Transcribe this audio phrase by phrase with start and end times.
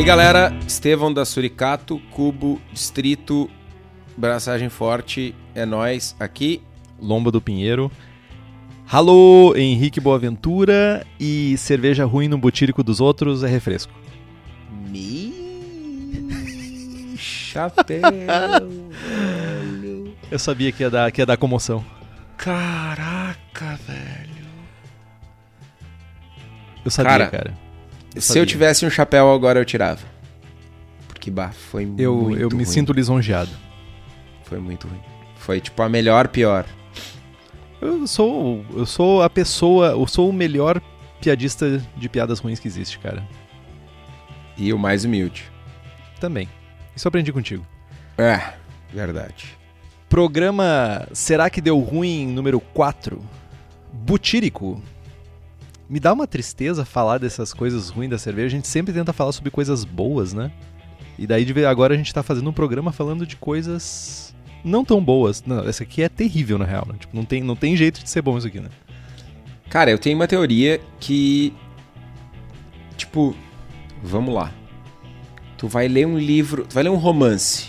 [0.00, 3.50] aí, galera, Estevão da Suricato, Cubo, Distrito,
[4.16, 6.62] Braçagem Forte, é nós aqui.
[6.98, 7.92] Lomba do Pinheiro.
[8.90, 13.92] Alô, Henrique Boaventura e cerveja ruim no butírico dos outros é refresco.
[14.88, 15.34] Me
[17.18, 20.16] chapéu, velho.
[20.30, 21.84] Eu sabia que ia dar, que ia dar comoção.
[22.38, 24.46] Caraca, velho.
[26.86, 27.69] Eu sabia, Cara, cara.
[28.14, 28.42] Eu Se sabia.
[28.42, 30.00] eu tivesse um chapéu agora eu tirava.
[31.08, 32.64] Porque bah, foi Eu, muito eu me ruim.
[32.64, 33.50] sinto lisonjeado.
[34.44, 35.00] Foi muito ruim.
[35.36, 36.64] Foi tipo a melhor pior.
[37.80, 40.80] Eu sou, eu sou a pessoa, eu sou o melhor
[41.20, 43.26] piadista de piadas ruins que existe, cara.
[44.56, 45.44] E o mais humilde.
[46.20, 46.48] Também.
[46.94, 47.64] Isso eu aprendi contigo.
[48.18, 48.52] É,
[48.92, 49.56] verdade.
[50.08, 53.22] Programa Será que deu ruim número 4?
[53.92, 54.82] Butírico.
[55.90, 58.46] Me dá uma tristeza falar dessas coisas ruins da cerveja.
[58.46, 60.52] A gente sempre tenta falar sobre coisas boas, né?
[61.18, 64.32] E daí agora a gente tá fazendo um programa falando de coisas
[64.64, 65.42] não tão boas.
[65.44, 66.94] Não, essa aqui é terrível na real, né?
[66.96, 68.68] Tipo, não tem, não tem jeito de ser bom isso aqui, né?
[69.68, 71.52] Cara, eu tenho uma teoria que.
[72.96, 73.34] Tipo,
[74.00, 74.52] vamos lá.
[75.58, 77.68] Tu vai ler um livro, tu vai ler um romance.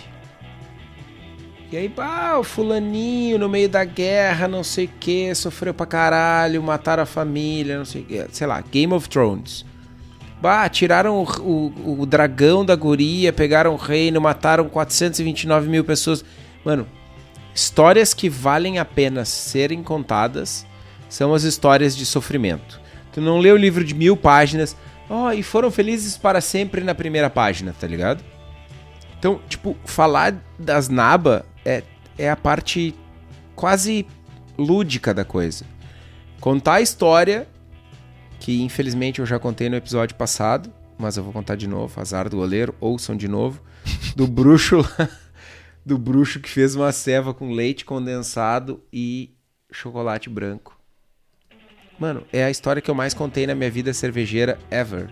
[1.72, 5.86] E aí, bah, o fulaninho no meio da guerra, não sei o que, sofreu pra
[5.86, 8.28] caralho, mataram a família, não sei o que.
[8.34, 9.66] Sei lá, Game of Thrones.
[10.42, 16.26] Bah, tiraram o, o, o dragão da guria, pegaram o reino, mataram 429 mil pessoas.
[16.66, 16.86] Mano,
[17.56, 20.66] histórias que valem a pena serem contadas
[21.08, 22.82] são as histórias de sofrimento.
[23.14, 24.76] Tu não lê o livro de mil páginas,
[25.10, 28.22] ó, e foram felizes para sempre na primeira página, tá ligado?
[29.18, 31.84] Então, tipo, falar das naba é,
[32.18, 32.96] é a parte
[33.56, 34.06] quase
[34.58, 35.66] lúdica da coisa.
[36.40, 37.48] Contar a história,
[38.40, 42.30] que infelizmente eu já contei no episódio passado, mas eu vou contar de novo, azar
[42.30, 43.62] do goleiro, ouçam de novo,
[44.16, 45.10] do bruxo lá,
[45.86, 49.32] do bruxo que fez uma ceva com leite condensado e
[49.72, 50.80] chocolate branco.
[52.00, 55.10] Mano, é a história que eu mais contei na minha vida cervejeira ever.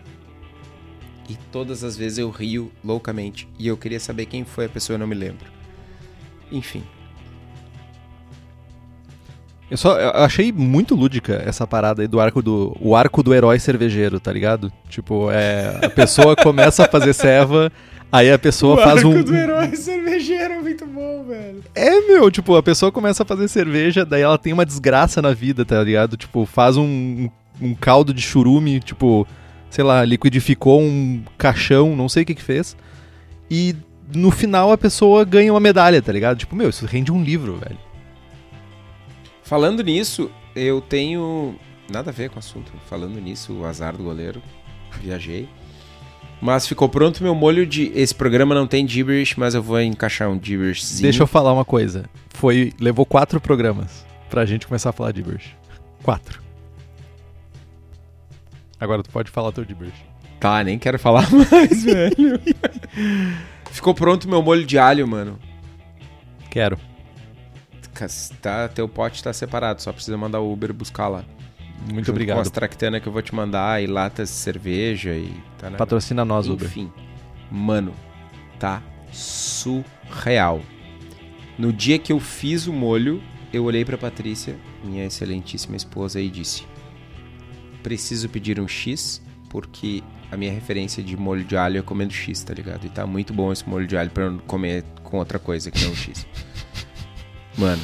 [1.29, 3.47] E todas as vezes eu rio loucamente.
[3.59, 5.51] E eu queria saber quem foi a pessoa, eu não me lembro.
[6.51, 6.83] Enfim.
[9.69, 13.33] Eu só eu achei muito lúdica essa parada aí do arco do o arco do
[13.33, 14.71] herói cervejeiro, tá ligado?
[14.89, 17.71] Tipo, é a pessoa começa a fazer ceva,
[18.11, 21.63] aí a pessoa faz um herói cervejeiro é muito bom, velho.
[21.75, 25.33] É, meu, tipo, a pessoa começa a fazer cerveja, daí ela tem uma desgraça na
[25.33, 26.17] vida, tá ligado?
[26.17, 27.29] Tipo, faz um,
[27.61, 29.27] um caldo de churume, tipo,
[29.69, 32.75] sei lá, liquidificou um caixão, não sei o que que fez.
[33.51, 33.75] E
[34.13, 36.37] no final a pessoa ganha uma medalha, tá ligado?
[36.37, 37.77] Tipo, meu, isso rende um livro, velho.
[39.43, 41.55] Falando nisso, eu tenho.
[41.89, 42.71] Nada a ver com o assunto.
[42.87, 44.41] Falando nisso, o azar do goleiro.
[45.01, 45.49] Viajei.
[46.41, 47.91] Mas ficou pronto meu molho de.
[47.95, 51.01] Esse programa não tem gibberish, mas eu vou encaixar um gibberish.
[51.01, 52.05] Deixa eu falar uma coisa.
[52.29, 52.71] Foi.
[52.79, 55.55] Levou quatro programas pra gente começar a falar de Gibberish.
[56.03, 56.41] Quatro.
[58.79, 60.05] Agora tu pode falar teu Gibberish.
[60.39, 62.39] Tá, nem quero falar mais, velho.
[63.71, 65.39] ficou pronto meu molho de alho, mano.
[66.49, 66.77] Quero.
[68.41, 71.25] Tá, teu pote tá separado, só precisa mandar o Uber buscar lá.
[71.81, 72.37] Muito Junto obrigado.
[72.37, 75.77] Com as tractanas que eu vou te mandar e latas de cerveja e tá, né?
[75.77, 76.67] Patrocina nós, Uber.
[76.67, 76.91] Enfim,
[77.51, 77.93] mano,
[78.57, 78.81] tá
[79.11, 80.61] surreal.
[81.57, 86.29] No dia que eu fiz o molho, eu olhei pra Patrícia, minha excelentíssima esposa, e
[86.29, 86.65] disse:
[87.83, 92.43] Preciso pedir um X, porque a minha referência de molho de alho é comendo X,
[92.43, 92.85] tá ligado?
[92.85, 95.71] E tá muito bom esse molho de alho pra eu não comer com outra coisa
[95.71, 96.25] que não X.
[97.57, 97.81] Mano,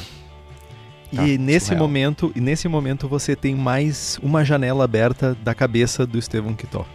[1.12, 1.82] E Tá, nesse surreal.
[1.86, 6.86] momento, e nesse momento você tem mais uma janela aberta da cabeça do Estevão Quitó.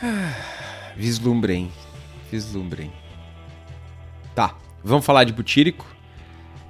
[0.96, 1.70] vislumbrem.
[2.30, 2.92] Vislumbrem.
[4.34, 5.86] Tá, vamos falar de butírico?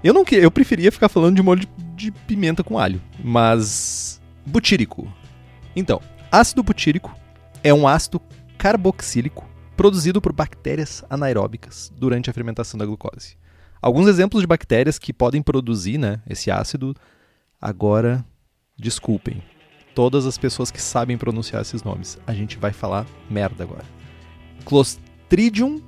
[0.03, 4.21] Eu não que, eu preferia ficar falando de molho de, de pimenta com alho, mas
[4.47, 5.13] butírico.
[5.75, 6.01] Então,
[6.31, 7.13] ácido butírico
[7.63, 8.21] é um ácido
[8.57, 13.37] carboxílico produzido por bactérias anaeróbicas durante a fermentação da glucose.
[13.81, 16.97] Alguns exemplos de bactérias que podem produzir, né, esse ácido.
[17.61, 18.25] Agora,
[18.77, 19.43] desculpem,
[19.95, 22.19] todas as pessoas que sabem pronunciar esses nomes.
[22.27, 23.85] A gente vai falar merda agora.
[24.65, 25.81] Clostridium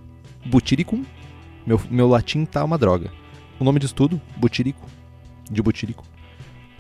[0.47, 1.05] butyricum.
[1.67, 3.11] Meu, meu latim tá uma droga.
[3.59, 4.89] O nome disso tudo, butírico,
[5.51, 6.05] de butírico.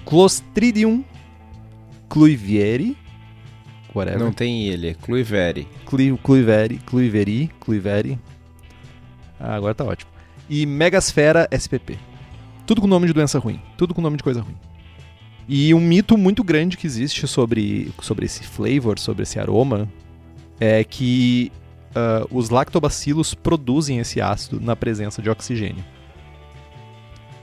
[0.04, 1.04] Clostridium
[2.08, 2.96] cluivieri,
[3.94, 4.18] whatever.
[4.18, 5.66] Não tem ele, é Cluiveri.
[5.86, 8.18] Cli, cluiveri, cluiveri, cluiveri.
[9.38, 10.10] Ah, agora tá ótimo.
[10.48, 11.98] E Megasfera SPP.
[12.66, 14.56] Tudo com nome de doença ruim, tudo com nome de coisa ruim.
[15.48, 19.88] E um mito muito grande que existe sobre, sobre esse flavor, sobre esse aroma,
[20.60, 21.50] é que
[21.90, 25.84] uh, os lactobacilos produzem esse ácido na presença de oxigênio.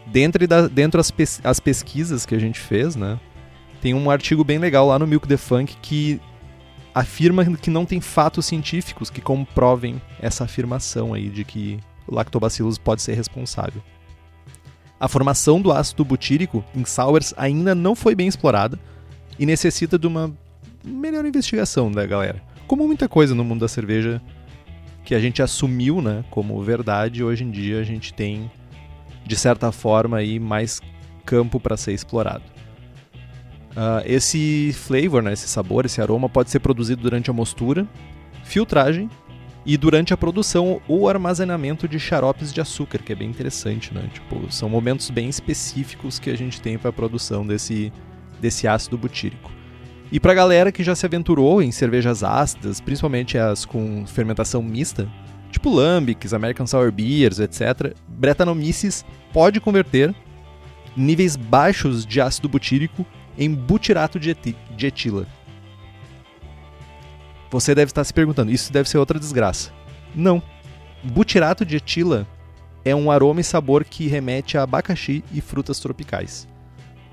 [0.05, 3.19] Dentre, da, dentro as, pes as pesquisas que a gente fez, né,
[3.81, 6.21] tem um artigo bem legal lá no Milk the Funk que
[6.99, 12.79] afirma que não tem fatos científicos que comprovem essa afirmação aí de que o lactobacillus
[12.79, 13.83] pode ser responsável.
[14.99, 18.79] A formação do ácido butírico em sours ainda não foi bem explorada
[19.37, 20.33] e necessita de uma
[20.83, 22.41] melhor investigação da galera.
[22.65, 24.19] Como muita coisa no mundo da cerveja
[25.05, 28.49] que a gente assumiu, né, como verdade, hoje em dia a gente tem
[29.23, 30.81] de certa forma aí mais
[31.23, 32.56] campo para ser explorado.
[33.77, 37.87] Uh, esse flavor, né, esse sabor, esse aroma pode ser produzido durante a mostura,
[38.43, 39.07] filtragem
[39.63, 44.09] e durante a produção ou armazenamento de xaropes de açúcar, que é bem interessante, né?
[44.11, 47.93] Tipo, são momentos bem específicos que a gente tem para a produção desse,
[48.41, 49.51] desse ácido butírico.
[50.11, 54.63] E para a galera que já se aventurou em cervejas ácidas, principalmente as com fermentação
[54.63, 55.07] mista,
[55.51, 60.15] tipo lambics, American Sour Beers, etc., Brettanomyces pode converter
[60.95, 63.05] níveis baixos de ácido butírico
[63.37, 64.35] em butirato de,
[64.75, 65.25] de etila.
[67.49, 69.71] Você deve estar se perguntando, isso deve ser outra desgraça.
[70.13, 70.41] Não.
[71.03, 72.27] Butirato de etila
[72.83, 76.47] é um aroma e sabor que remete a abacaxi e frutas tropicais.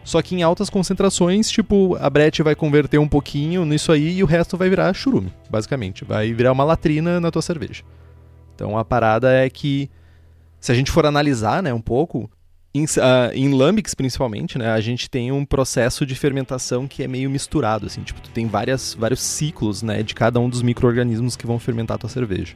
[0.05, 4.23] Só que em altas concentrações, tipo, a Brett vai converter um pouquinho nisso aí e
[4.23, 6.05] o resto vai virar churume, basicamente.
[6.05, 7.83] Vai virar uma latrina na tua cerveja.
[8.55, 9.91] Então a parada é que,
[10.61, 12.31] se a gente for analisar né, um pouco,
[12.75, 17.09] em, uh, em lambics, principalmente, né, a gente tem um processo de fermentação que é
[17.09, 21.37] meio misturado, assim, tipo, tu tem várias, vários ciclos, né, de cada um dos micro-organismos
[21.37, 22.55] que vão fermentar a tua cerveja.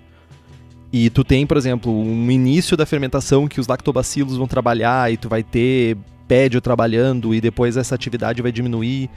[0.93, 5.17] E tu tem, por exemplo, um início da fermentação que os lactobacilos vão trabalhar e
[5.17, 9.09] tu vai ter pédio trabalhando e depois essa atividade vai diminuir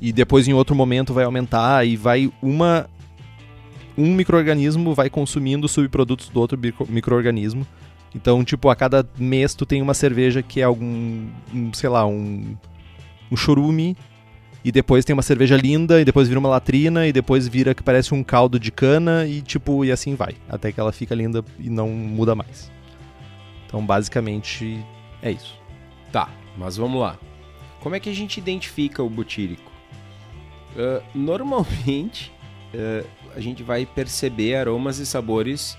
[0.00, 2.88] e depois em outro momento vai aumentar e vai uma
[3.96, 6.58] um microorganismo vai consumindo subprodutos do outro
[6.88, 7.66] microorganismo
[8.14, 12.06] então, tipo, a cada mês tu tem uma cerveja que é algum, um, sei lá,
[12.06, 12.56] um,
[13.30, 13.96] um chorume,
[14.64, 17.82] e depois tem uma cerveja linda, e depois vira uma latrina, e depois vira que
[17.82, 21.44] parece um caldo de cana, e tipo, e assim vai, até que ela fica linda
[21.58, 22.70] e não muda mais.
[23.66, 24.84] Então, basicamente,
[25.22, 25.60] é isso.
[26.10, 27.18] Tá, mas vamos lá.
[27.80, 29.70] Como é que a gente identifica o butírico?
[30.74, 32.32] Uh, normalmente,
[32.74, 33.06] uh,
[33.36, 35.76] a gente vai perceber aromas e sabores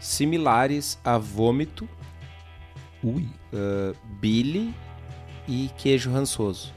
[0.00, 1.88] similares a vômito.
[3.02, 4.74] Uh, bile
[5.46, 6.72] e queijo rançoso.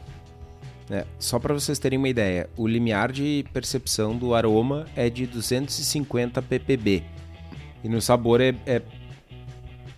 [0.90, 5.26] É, só para vocês terem uma ideia, o limiar de percepção do aroma é de
[5.26, 7.04] 250 ppb
[7.84, 8.82] e no sabor é, é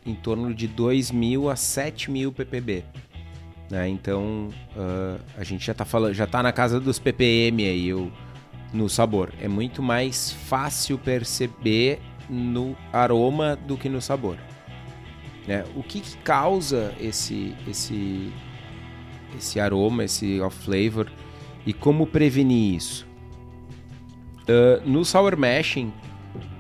[0.06, 2.84] em torno de 2.000 a 7.000 ppb.
[3.70, 3.90] Né?
[3.90, 8.12] Então uh, a gente já está falando, já tá na casa dos ppm aí o,
[8.72, 9.34] no sabor.
[9.42, 12.00] É muito mais fácil perceber
[12.30, 14.38] no aroma do que no sabor.
[15.48, 15.64] Né?
[15.76, 18.32] O que, que, causa esse, esse,
[19.38, 21.12] esse aroma, esse off flavor
[21.66, 23.08] e como prevenir isso?
[24.44, 25.92] Uh, no sour mashing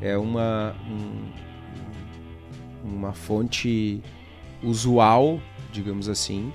[0.02, 1.32] é uma, um,
[2.84, 4.02] uma fonte
[4.64, 5.40] usual,
[5.72, 6.52] digamos assim,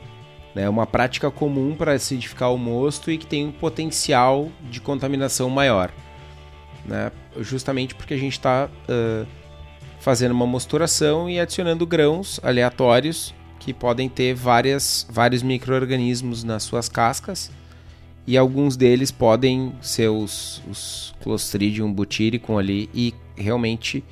[0.55, 5.49] é uma prática comum para acidificar o mosto e que tem um potencial de contaminação
[5.49, 5.93] maior
[6.85, 7.13] né?
[7.39, 9.27] Justamente porque a gente está uh,
[10.01, 16.89] fazendo uma mosturação e adicionando grãos aleatórios que podem ter várias, vários micro-organismos nas suas
[16.89, 17.51] cascas
[18.27, 24.05] e alguns deles podem ser os, os Clostridium butyricum ali e realmente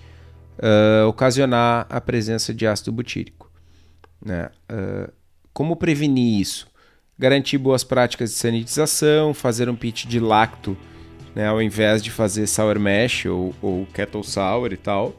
[0.59, 3.51] uh, ocasionar a presença de ácido butírico.
[4.25, 4.51] Né?
[4.71, 5.11] Uh,
[5.53, 6.69] como prevenir isso?
[7.19, 10.77] Garantir boas práticas de sanitização, fazer um pitch de lacto
[11.35, 15.15] né, ao invés de fazer sour mash ou, ou kettle sour e tal,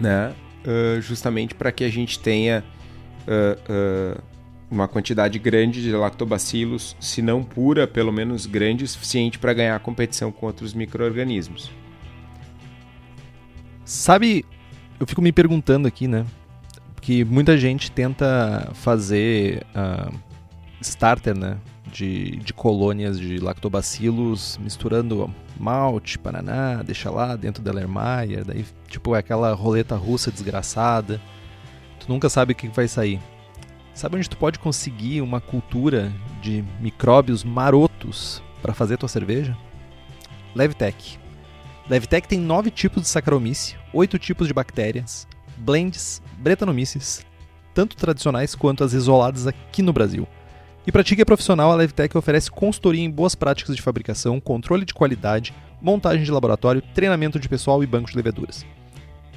[0.00, 0.34] né,
[0.64, 2.64] uh, justamente para que a gente tenha
[3.26, 4.22] uh, uh,
[4.70, 9.78] uma quantidade grande de lactobacilos, se não pura, pelo menos grande o suficiente para ganhar
[9.80, 11.70] competição com outros micro-organismos.
[13.84, 14.44] Sabe,
[14.98, 16.24] eu fico me perguntando aqui, né,
[17.00, 19.66] que muita gente tenta fazer
[20.80, 21.58] starter, né,
[21.92, 29.14] de, de colônias de lactobacilos misturando malte, paraná, deixa lá dentro da Lermayer, daí tipo
[29.14, 31.20] é aquela roleta russa desgraçada.
[31.98, 33.20] Tu nunca sabe o que vai sair.
[33.92, 39.56] Sabe onde tu pode conseguir uma cultura de micróbios marotos para fazer tua cerveja?
[40.54, 41.18] Levtech.
[41.88, 45.26] Levtech tem nove tipos de Saccharomyces, oito tipos de bactérias,
[45.58, 47.26] blends, Brettanomyces,
[47.74, 50.26] tanto tradicionais quanto as isoladas aqui no Brasil
[50.86, 54.40] E para ti que é profissional, a Levtech oferece consultoria em boas práticas de fabricação,
[54.40, 58.64] controle de qualidade, montagem de laboratório, treinamento de pessoal e banco de leveduras.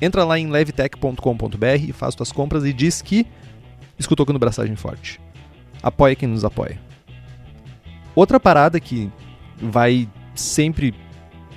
[0.01, 3.27] Entra lá em levtech.com.br e faz tuas compras e diz que
[3.97, 5.19] escutou no Braçagem Forte.
[5.81, 6.79] Apoia quem nos apoia.
[8.15, 9.11] Outra parada que
[9.57, 10.93] vai sempre,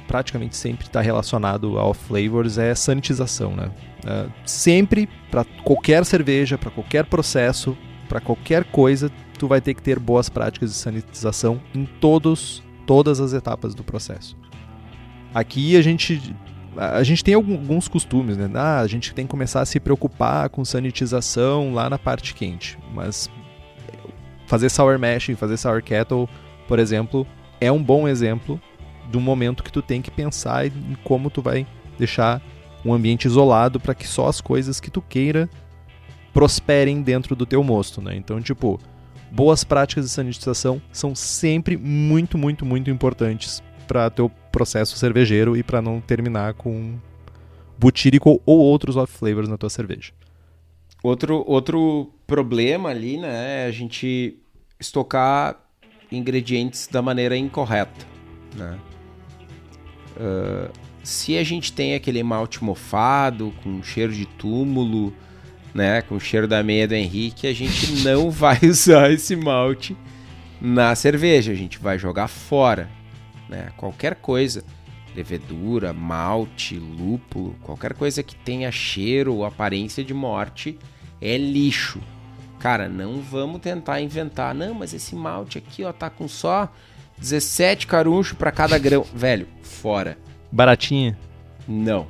[0.07, 3.71] praticamente sempre, estar tá relacionado ao flavors é sanitização, né?
[4.05, 7.76] Uh, sempre, para qualquer cerveja, para qualquer processo,
[8.09, 13.21] para qualquer coisa, tu vai ter que ter boas práticas de sanitização em todos, todas
[13.21, 14.37] as etapas do processo.
[15.35, 16.35] Aqui a gente
[16.76, 18.50] a gente tem alguns costumes, né?
[18.55, 22.78] Ah, a gente tem que começar a se preocupar com sanitização lá na parte quente,
[22.93, 23.31] mas
[24.47, 26.28] fazer sour mash, fazer sour kettle,
[26.69, 27.26] por exemplo,
[27.61, 28.61] é um bom exemplo
[29.11, 31.66] do momento que tu tem que pensar em como tu vai
[31.99, 32.43] deixar
[32.85, 35.49] um ambiente isolado para que só as coisas que tu queira
[36.33, 38.14] prosperem dentro do teu mosto, né?
[38.14, 38.78] Então, tipo,
[39.30, 45.62] boas práticas de sanitização são sempre muito, muito, muito importantes para teu processo cervejeiro e
[45.62, 46.99] para não terminar com
[47.78, 50.12] butírico ou outros off flavors na tua cerveja.
[51.02, 54.38] Outro, outro problema ali, né, é a gente
[54.80, 55.56] estocar
[56.11, 58.06] ingredientes da maneira incorreta,
[58.54, 58.78] né?
[60.16, 65.12] Uh, se a gente tem aquele malte mofado com cheiro de túmulo,
[65.76, 69.95] né, com cheiro da meia do Henrique, a gente não vai usar esse malte
[70.59, 72.88] na cerveja, a gente vai jogar fora,
[73.47, 73.68] né?
[73.76, 74.64] Qualquer coisa,
[75.14, 80.78] levedura, malte, lúpulo, qualquer coisa que tenha cheiro ou aparência de morte
[81.21, 82.00] é lixo.
[82.59, 86.73] Cara, não vamos tentar inventar, não, mas esse malte aqui, ó, tá com só
[87.18, 89.04] 17 caruncho para cada grão.
[89.14, 90.16] Velho, fora.
[90.50, 91.18] Baratinha?
[91.68, 92.06] Não.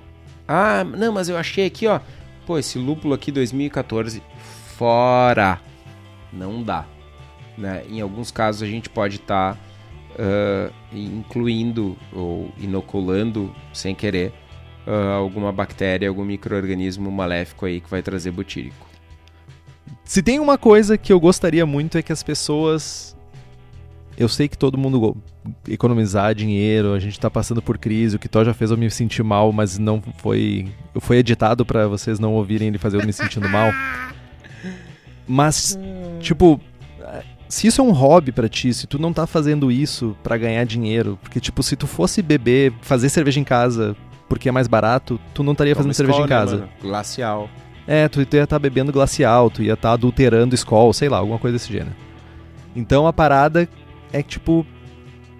[0.46, 1.98] Ah, não, mas eu achei aqui, ó.
[2.46, 4.22] Pô, esse lúpulo aqui 2014,
[4.76, 5.60] fora.
[6.32, 6.86] Não dá.
[7.58, 7.84] Né?
[7.90, 9.60] Em alguns casos a gente pode estar tá,
[10.12, 14.32] uh, incluindo ou inoculando sem querer
[14.86, 18.86] uh, alguma bactéria, algum microorganismo maléfico aí que vai trazer butírico.
[20.04, 23.15] Se tem uma coisa que eu gostaria muito é que as pessoas.
[24.18, 25.16] Eu sei que todo mundo
[25.68, 29.22] economizar dinheiro, a gente tá passando por crise, o que já fez eu me sentir
[29.22, 30.68] mal, mas não foi.
[31.00, 33.70] Foi editado para vocês não ouvirem ele fazer eu me sentindo mal.
[35.28, 35.78] Mas,
[36.20, 36.60] tipo,
[37.48, 40.64] se isso é um hobby para ti, se tu não tá fazendo isso para ganhar
[40.64, 43.96] dinheiro, porque tipo, se tu fosse beber, fazer cerveja em casa
[44.28, 46.56] porque é mais barato, tu não estaria fazendo cerveja em né, casa.
[46.58, 47.48] Né, Glacial.
[47.86, 51.08] É, tu, tu ia estar tá bebendo glacial, tu ia estar tá adulterando Skol, sei
[51.08, 51.94] lá, alguma coisa desse gênero.
[52.74, 53.68] Então a parada
[54.18, 54.66] é que, tipo,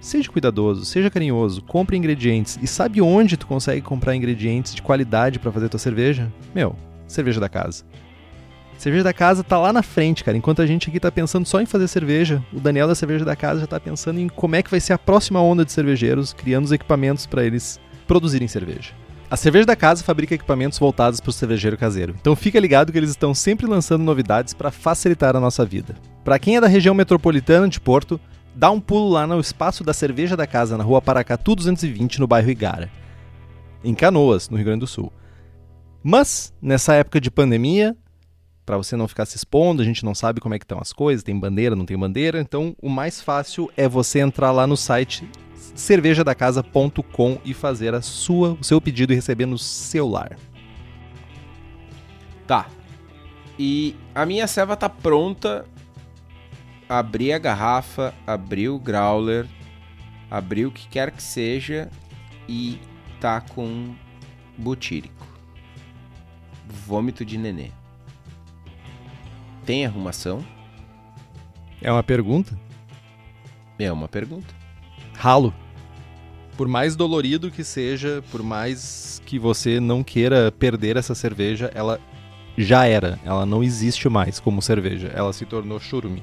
[0.01, 2.59] seja cuidadoso, seja carinhoso, compre ingredientes.
[2.63, 6.33] E sabe onde tu consegue comprar ingredientes de qualidade para fazer tua cerveja?
[6.55, 7.85] Meu, cerveja da casa.
[8.79, 10.37] Cerveja da casa tá lá na frente, cara.
[10.37, 13.35] Enquanto a gente aqui tá pensando só em fazer cerveja, o Daniel da cerveja da
[13.35, 16.33] casa já tá pensando em como é que vai ser a próxima onda de cervejeiros,
[16.35, 18.93] criando os equipamentos para eles produzirem cerveja.
[19.29, 22.99] A Cerveja da Casa fabrica equipamentos voltados para o cervejeiro caseiro, então fica ligado que
[22.99, 25.97] eles estão sempre lançando novidades para facilitar a nossa vida.
[26.23, 28.21] Para quem é da região metropolitana de Porto,
[28.57, 32.27] dá um pulo lá no espaço da Cerveja da Casa, na rua Paracatu 220, no
[32.27, 32.91] bairro Igara,
[33.85, 35.13] em Canoas, no Rio Grande do Sul.
[36.03, 37.95] Mas, nessa época de pandemia,
[38.65, 40.93] para você não ficar se expondo, a gente não sabe como é que estão as
[40.93, 44.77] coisas, tem bandeira, não tem bandeira, então o mais fácil é você entrar lá no
[44.77, 45.29] site
[45.75, 50.37] cervejadacasa.com e fazer a sua, o seu pedido e receber no celular.
[52.47, 52.67] Tá.
[53.59, 55.65] E a minha ceva tá pronta.
[56.89, 59.47] Abri a garrafa, abri o growler,
[60.31, 61.91] abri o que quer que seja
[62.49, 62.79] e
[63.21, 63.95] tá com
[64.57, 65.27] butírico.
[66.87, 67.71] Vômito de nenê.
[69.65, 70.45] Tem arrumação?
[71.83, 72.59] É uma pergunta?
[73.79, 74.55] É uma pergunta.
[75.15, 75.53] Ralo
[76.57, 82.01] por mais dolorido que seja, por mais que você não queira perder essa cerveja, ela
[82.57, 83.21] já era.
[83.25, 85.09] Ela não existe mais como cerveja.
[85.15, 86.23] Ela se tornou churume.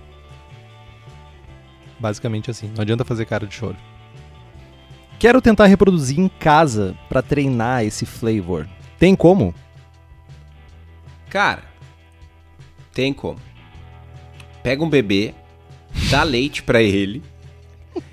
[2.04, 2.70] Basicamente assim.
[2.76, 3.78] Não adianta fazer cara de choro.
[5.18, 8.68] Quero tentar reproduzir em casa para treinar esse flavor.
[9.00, 9.56] Tem como?
[11.30, 11.64] Cara,
[12.94, 13.40] tem como.
[14.62, 15.34] Pega um bebê,
[16.12, 17.24] dá leite para ele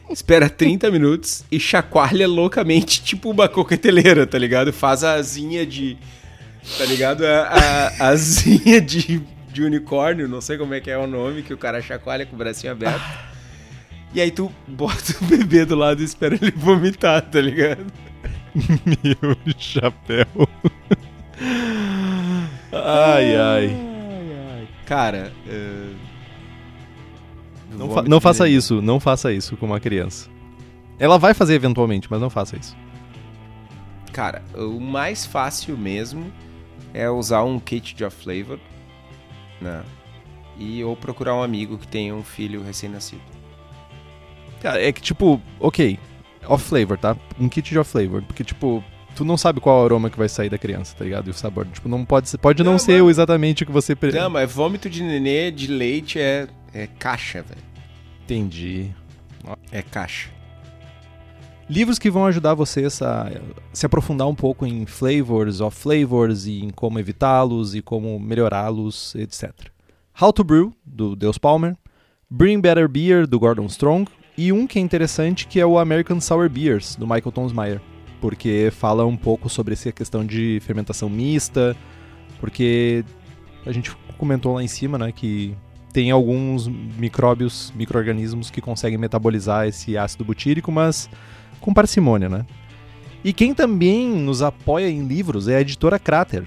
[0.09, 4.73] espera 30 minutos e chacoalha loucamente, tipo uma coqueteleira, tá ligado?
[4.73, 5.99] Faz a asinha de.
[6.79, 7.27] Tá ligado?
[7.27, 9.21] A, a, asinha de,
[9.53, 12.37] de unicórnio, não sei como é que é o nome, que o cara chacoalha com
[12.37, 13.30] o bracinho aberto.
[14.13, 17.87] E aí tu bota o bebê do lado e espera ele vomitar, tá ligado?
[18.55, 20.27] Meu chapéu.
[22.73, 24.69] ai, ai.
[24.87, 25.97] Cara, uh
[27.71, 30.29] Não, fa- não faça isso, não faça isso com uma criança.
[30.99, 32.77] Ela vai fazer eventualmente, mas não faça isso.
[34.13, 36.33] Cara, o mais fácil mesmo
[36.93, 38.59] é usar um kit de off-flavor,
[39.61, 39.83] né?
[40.59, 43.23] E ou procurar um amigo que tenha um filho recém-nascido.
[44.61, 45.99] Cara, é que tipo, ok,
[46.47, 47.17] off-flavor, tá?
[47.39, 48.85] Um kit de off-flavor, porque tipo,
[49.17, 51.29] tu não sabe qual aroma que vai sair da criança, tá ligado?
[51.29, 53.95] E o sabor, tipo, não pode ser, pode não, Não, ser exatamente o que você...
[53.97, 57.63] pre- Não, mas vômito de nenê de leite é, é caixa, velho.
[58.25, 58.91] Entendi.
[59.73, 60.29] É caixa.
[61.69, 63.31] Livros que vão ajudar vocês a
[63.73, 69.15] se aprofundar um pouco em flavors, off flavors e em como evitá-los e como melhorá-los,
[69.15, 69.53] etc.
[70.21, 71.77] How to Brew, do Deus Palmer,
[72.29, 74.11] Bring Better Beer, do Gordon Strong,
[74.41, 77.81] e um que é interessante que é o American Sour Beers, do Michael Tonsmeyer,
[78.23, 81.77] porque fala um pouco sobre essa questão de fermentação mista,
[82.41, 83.05] porque
[83.67, 85.55] a gente comentou lá em cima, né, que
[85.93, 91.11] tem alguns micróbios, micro-organismos que conseguem metabolizar esse ácido butírico, mas
[91.61, 92.47] com parcimônia, né?
[93.23, 96.47] E quem também nos apoia em livros é a editora Crater.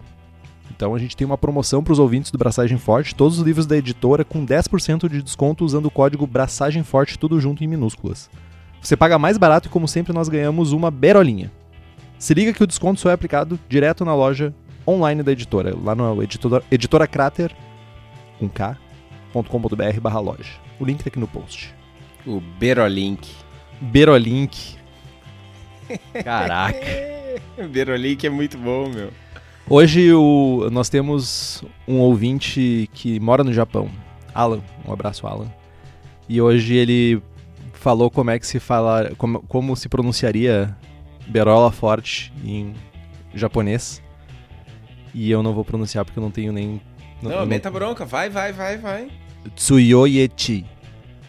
[0.75, 3.68] Então a gente tem uma promoção para os ouvintes do Braçagem Forte, todos os livros
[3.68, 8.30] da editora com 10% de desconto usando o código Braçagem Forte, tudo junto em minúsculas.
[8.82, 11.51] Você paga mais barato e como sempre nós ganhamos uma berolinha.
[12.18, 14.53] Se liga que o desconto só é aplicado direto na loja
[14.88, 17.56] online da editora, lá no editora, editora Crater,
[18.39, 20.53] com k.com.br barra loja.
[20.80, 21.74] O link tá aqui no post.
[22.25, 23.30] O Berolink.
[23.80, 24.75] Berolink.
[26.24, 26.80] Caraca.
[27.58, 29.12] O Berolink é muito bom, meu.
[29.70, 33.89] Hoje o- nós temos um ouvinte que mora no Japão,
[34.34, 34.62] Alan.
[34.88, 35.48] Um abraço, Alan.
[36.27, 37.22] E hoje ele
[37.74, 40.75] falou como é que se fala, como, como se pronunciaria
[41.27, 42.74] Berola Forte em
[43.34, 44.01] japonês.
[45.13, 46.82] E eu não vou pronunciar porque eu não tenho nem.
[47.22, 48.03] Não, meta bronca.
[48.05, 49.08] Vai, vai, vai, vai.
[49.55, 50.65] Tsuyoyechi.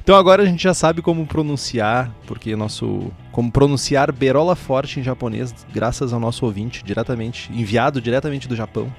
[0.04, 5.02] Então agora a gente já sabe como pronunciar, porque nosso como pronunciar Berola Forte em
[5.02, 8.94] japonês, graças ao nosso ouvinte diretamente, enviado diretamente do Japão.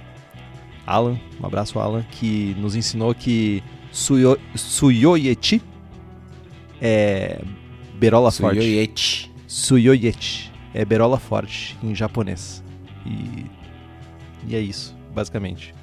[0.86, 5.62] Alan, um abraço Alan, que nos ensinou que Suyo, Suyoyechi
[6.82, 7.40] é
[8.00, 8.62] Berola Forte.
[8.62, 9.32] Suyoyechi.
[9.48, 12.64] Suyoyechi é Berola Forte em japonês.
[13.06, 13.46] E
[14.48, 15.74] e é isso, basicamente.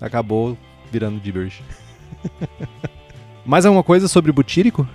[0.00, 0.56] Acabou
[0.90, 1.62] virando gibberish.
[3.44, 4.88] Mais alguma coisa sobre butírico?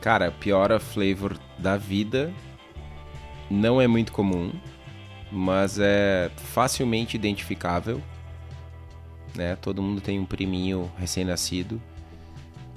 [0.00, 2.32] Cara, pior a flavor da vida.
[3.50, 4.52] Não é muito comum,
[5.30, 8.00] mas é facilmente identificável.
[9.34, 9.56] Né?
[9.56, 11.80] Todo mundo tem um priminho recém-nascido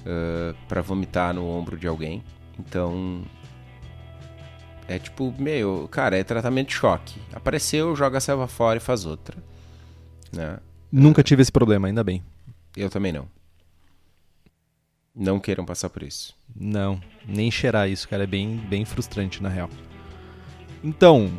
[0.05, 2.23] ah, pra vomitar no ombro de alguém.
[2.59, 3.23] Então.
[4.85, 7.19] É tipo, meu, cara, é tratamento de choque.
[7.31, 9.37] Apareceu, joga a selva fora e faz outra.
[10.31, 10.59] Né?
[10.91, 12.21] Nunca tive esse problema, ainda bem.
[12.75, 13.27] Eu também não.
[15.15, 16.33] Não queiram passar por isso.
[16.55, 19.69] Não, nem cheirar isso, cara, é bem, bem frustrante na real.
[20.83, 21.31] Então,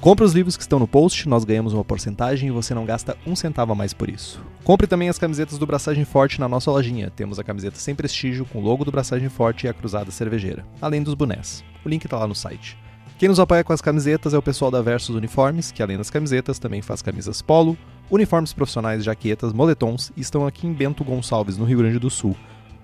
[0.00, 3.18] compre os livros que estão no post, nós ganhamos uma porcentagem e você não gasta
[3.26, 4.40] um centavo a mais por isso.
[4.62, 7.10] Compre também as camisetas do Braçagem Forte na nossa lojinha.
[7.10, 10.64] Temos a camiseta sem prestígio com o logo do Braçagem Forte e a cruzada cervejeira,
[10.80, 11.64] além dos bonés.
[11.84, 12.78] O link tá lá no site.
[13.18, 16.10] Quem nos apoia com as camisetas é o pessoal da Versus Uniformes, que além das
[16.10, 17.76] camisetas também faz camisas polo,
[18.08, 22.36] uniformes profissionais, jaquetas, moletons e estão aqui em Bento Gonçalves, no Rio Grande do Sul.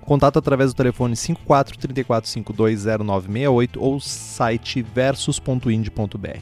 [0.06, 6.38] Contato através do telefone 54 34520968 ou site versus.ind.br.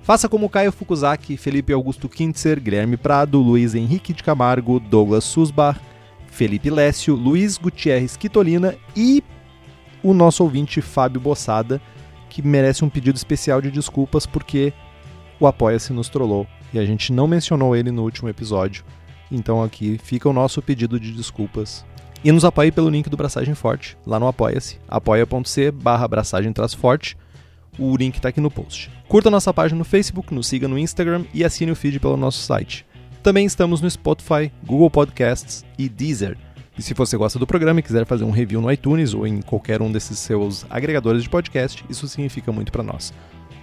[0.00, 5.78] Faça como Caio Fukuzaki, Felipe Augusto Kintzer, Guilherme Prado, Luiz Henrique de Camargo, Douglas Susbar,
[6.28, 9.22] Felipe Lécio, Luiz Gutierrez Quitolina e
[10.02, 11.78] o nosso ouvinte Fábio Bossada,
[12.30, 14.72] que merece um pedido especial de desculpas porque
[15.38, 18.82] o Apoia-se nos trollou e a gente não mencionou ele no último episódio.
[19.30, 21.84] Então aqui fica o nosso pedido de desculpas
[22.24, 26.08] e nos apoie pelo link do Braçagem Forte, lá no Apoia-se, apoia.c barra
[26.76, 27.16] Forte.
[27.78, 28.90] O link está aqui no post.
[29.08, 32.40] Curta nossa página no Facebook, nos siga no Instagram e assine o feed pelo nosso
[32.40, 32.86] site.
[33.22, 36.36] Também estamos no Spotify, Google Podcasts e Deezer.
[36.78, 39.40] E se você gosta do programa e quiser fazer um review no iTunes ou em
[39.40, 43.12] qualquer um desses seus agregadores de podcast, isso significa muito para nós.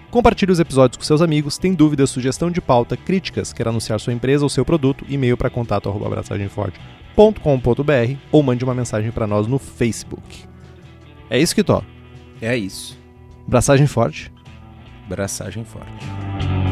[0.10, 4.14] Compartilhe os episódios com seus amigos, tem dúvidas, sugestão de pauta, críticas, quer anunciar sua
[4.14, 5.88] empresa ou seu produto, e-mail para contato
[7.16, 10.46] abraçagemforte.com.br ou mande uma mensagem para nós no Facebook.
[11.30, 11.84] É isso que.
[12.42, 12.98] É isso.
[13.48, 14.32] Braçagem forte.
[15.08, 16.63] Braçagem forte.